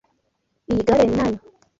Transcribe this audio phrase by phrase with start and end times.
[0.71, 1.39] Iyi gare niyanyu?